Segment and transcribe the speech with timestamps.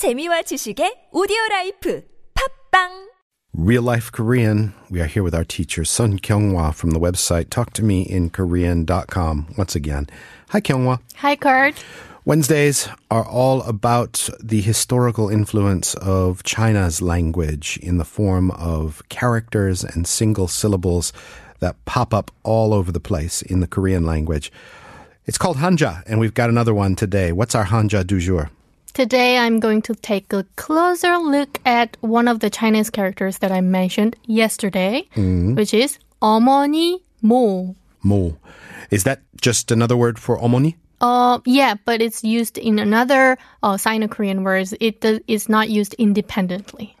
[0.00, 3.10] 재미와 지식의 오디오 라이프 팝빵
[3.52, 4.72] Real Life Korean.
[4.88, 9.46] We are here with our teacher, Sun Kyunghwa from the website talktomeinkorean.com.
[9.58, 10.06] Once again,
[10.48, 11.00] hi Kyunghwa.
[11.16, 11.84] Hi, Kurt.
[12.24, 19.84] Wednesdays are all about the historical influence of China's language in the form of characters
[19.84, 21.12] and single syllables
[21.58, 24.50] that pop up all over the place in the Korean language.
[25.26, 27.32] It's called Hanja, and we've got another one today.
[27.32, 28.48] What's our Hanja du jour?
[28.93, 33.51] Today I'm going to take a closer look at one of the Chinese characters that
[33.51, 37.75] I mentioned yesterday, which is 어머니 모.
[38.03, 38.37] Mo.
[38.91, 40.75] Is that just another word for omoni?
[41.01, 44.73] Uh, yeah, but it's used in another uh, Sino-Korean words.
[44.79, 46.95] It does, it's not used independently.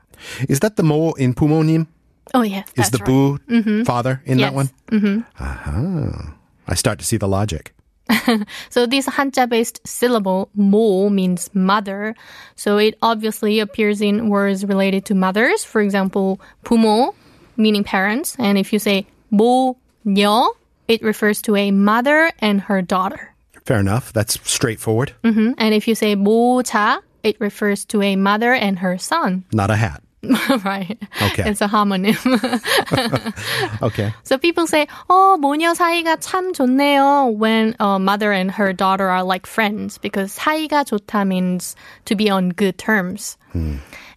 [0.49, 1.87] Is that the mo in pumonim?
[2.33, 3.05] Oh, yes, Is that's the right.
[3.07, 4.53] boo father in that Yes.
[4.53, 4.69] one?
[4.91, 5.21] Mm-hmm.
[5.41, 6.35] Aha.
[6.67, 7.73] I start to see the logic.
[8.69, 12.15] So this Hanja-based syllable mo means mother.
[12.55, 15.63] So it obviously appears in words related to mothers.
[15.63, 17.13] For example, 부모
[17.57, 20.49] meaning parents, and if you say 모녀,
[20.87, 23.33] it refers to a mother and her daughter.
[23.65, 24.13] Fair enough.
[24.13, 25.13] That's straightforward.
[25.23, 29.45] hmm And if you say 모자, it refers to a mother and her son.
[29.51, 30.03] Not a hat.
[30.63, 30.97] right.
[31.21, 31.49] Okay.
[31.49, 32.17] It's a homonym.
[33.81, 34.13] Okay.
[34.23, 39.23] so people say, "Oh, 모녀 사이가 참 좋네요." When a mother and her daughter are
[39.23, 41.75] like friends, because 사이가 좋다 means
[42.05, 43.37] to be on good terms.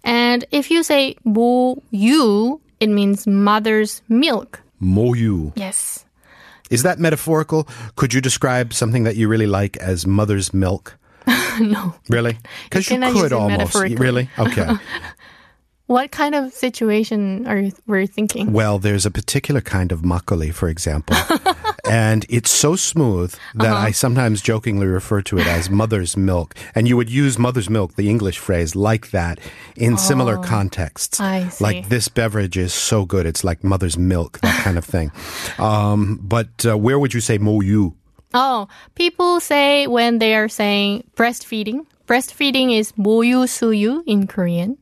[0.04, 4.62] And if you say 모유, it means mother's milk.
[4.80, 5.52] Moyu.
[5.56, 6.04] Yes.
[6.70, 7.68] Is that metaphorical?
[7.96, 10.96] Could you describe something that you really like as mother's milk?
[11.60, 11.94] no.
[12.08, 12.38] Really?
[12.64, 13.58] Because you, cannot use could it almost.
[13.58, 13.96] metaphorically.
[13.96, 14.30] Really?
[14.38, 14.66] Okay.
[15.88, 18.52] What kind of situation are you were you thinking?
[18.52, 21.16] well, there's a particular kind of makgeolli, for example.
[21.88, 23.88] and it's so smooth that Uh-huh.
[23.88, 26.52] I sometimes jokingly refer to it as mother's milk.
[26.76, 29.40] And you would use mother's milk, the English phrase, like that
[29.80, 31.20] in similar contexts.
[31.20, 31.64] Oh, I see.
[31.64, 35.08] Like this beverage is so good, it's like mother's milk, that kind of thing.
[35.56, 37.94] Um, but uh, where would you say moyu?
[38.36, 41.86] Oh, people say when they are saying breastfeeding.
[42.06, 44.76] Breastfeeding is 모유 수유 in Korean.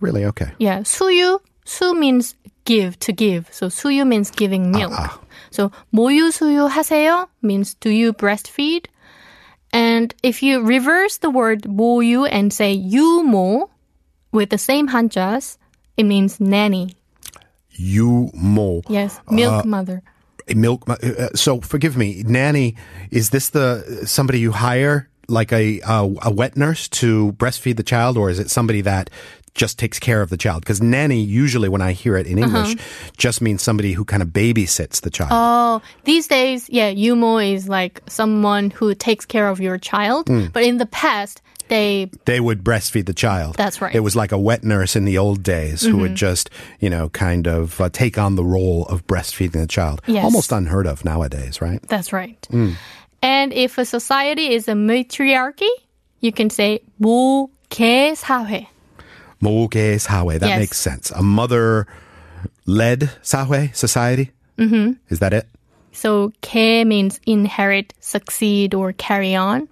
[0.00, 0.24] Really?
[0.24, 0.50] Okay.
[0.58, 1.40] Yeah, 수유.
[1.64, 3.48] 수 means give, to give.
[3.52, 4.92] So 수유 means giving milk.
[5.50, 8.86] So 모유 수유 하세요 means do you breastfeed?
[9.72, 13.68] And if you reverse the word 모유 and say 유모
[14.32, 15.58] with the same 한자s,
[15.96, 16.94] it means nanny.
[17.72, 18.82] You mo.
[18.88, 20.02] Yes, milk mother.
[20.54, 20.88] milk.
[20.88, 22.76] Uh, so forgive me, nanny.
[23.10, 27.82] Is this the somebody you hire, like a uh, a wet nurse, to breastfeed the
[27.82, 29.10] child, or is it somebody that
[29.54, 30.62] just takes care of the child?
[30.62, 32.76] Because nanny, usually when I hear it in English,
[33.16, 35.30] just means somebody who kind of babysits the child.
[35.32, 40.28] Oh, these days, yeah, yumo is like someone who takes care of your child.
[40.52, 43.56] But in the past, they they would breastfeed the child.
[43.56, 43.94] That's right.
[43.94, 47.08] It was like a wet nurse in the old days who would just, you know,
[47.08, 50.00] kind of uh, take on the role of breastfeeding the child.
[50.06, 50.22] Yes.
[50.22, 51.80] Almost unheard of nowadays, right?
[51.88, 52.38] That's right.
[53.22, 55.72] And if a society is a matriarchy,
[56.20, 58.68] you can say 모계 사회.
[59.41, 60.37] Moke Sawe.
[60.37, 60.59] That yes.
[60.59, 61.11] makes sense.
[61.11, 61.87] A mother
[62.65, 64.31] led Sawe society.
[64.57, 64.93] Mm-hmm.
[65.09, 65.47] Is that it?
[65.91, 69.67] So ke means inherit, succeed, or carry on.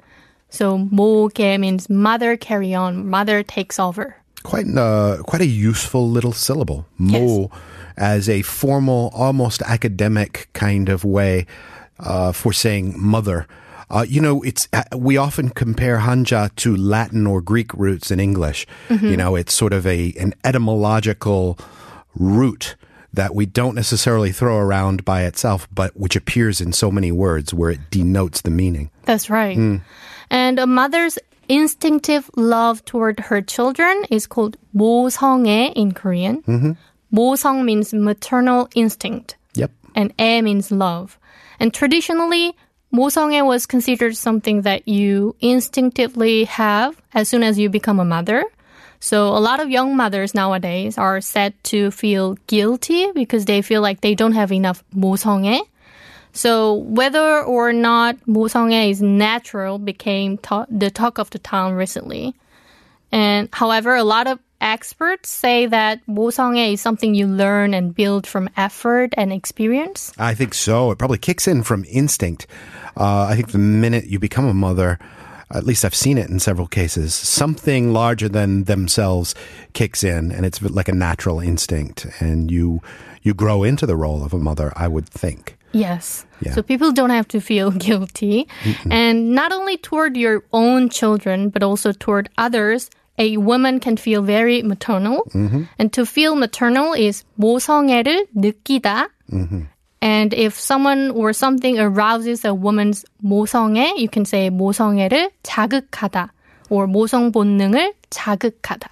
[0.50, 4.16] So moke means mother carry on, mother takes over.
[4.44, 6.86] Quite a, quite a useful little syllable.
[6.97, 7.50] Mo yes.
[7.97, 11.46] as a formal, almost academic kind of way
[12.00, 13.47] uh, for saying mother.
[13.91, 18.19] Uh, you know, it's uh, we often compare hanja to Latin or Greek roots in
[18.19, 18.66] English.
[18.88, 21.58] You know, it's sort of a an etymological
[22.16, 22.76] root
[23.12, 27.54] that we don't necessarily throw around by itself, but which appears in so many words
[27.54, 28.91] where it denotes the meaning.
[29.04, 29.56] That's right.
[30.30, 36.42] And a mother's instinctive love toward her children is called 모성애 in Korean.
[37.12, 39.70] 모성 means maternal instinct, Yep.
[39.94, 41.19] and 애 means love.
[41.60, 42.56] And traditionally,
[42.92, 48.44] 모성애 was considered something that you instinctively have as soon as you become a mother.
[49.00, 53.82] So a lot of young mothers nowadays are said to feel guilty because they feel
[53.82, 55.61] like they don't have enough 모성애.
[56.32, 62.34] So whether or not 모성애 is natural became ta- the talk of the town recently.
[63.11, 68.26] And however, a lot of experts say that 모성애 is something you learn and build
[68.26, 70.12] from effort and experience.
[70.19, 70.90] I think so.
[70.90, 72.46] It probably kicks in from instinct.
[72.96, 74.99] Uh, I think the minute you become a mother,
[75.50, 79.34] at least I've seen it in several cases, something larger than themselves
[79.75, 82.81] kicks in, and it's like a natural instinct, and you
[83.22, 84.72] you grow into the role of a mother.
[84.76, 85.56] I would think.
[85.72, 86.25] Yes.
[86.40, 86.52] Yeah.
[86.52, 88.46] So people don't have to feel guilty.
[88.90, 94.22] And not only toward your own children, but also toward others, a woman can feel
[94.22, 95.26] very maternal.
[95.78, 99.06] And to feel maternal is 모성애를 느끼다.
[100.02, 106.31] And if someone or something arouses a woman's 모성애, you can say 모성애를 자극하다
[106.69, 108.90] or 모성 본능을 자극하다.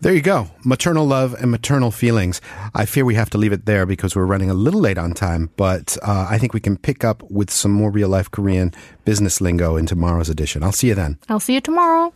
[0.00, 0.46] There you go.
[0.64, 2.40] Maternal love and maternal feelings.
[2.74, 5.12] I fear we have to leave it there because we're running a little late on
[5.12, 8.72] time, but uh, I think we can pick up with some more real life Korean
[9.04, 10.62] business lingo in tomorrow's edition.
[10.62, 11.18] I'll see you then.
[11.28, 12.12] I'll see you tomorrow.